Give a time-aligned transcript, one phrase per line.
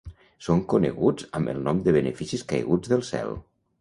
[0.45, 3.37] Són coneguts amb el nom de “beneficis caiguts del cel”.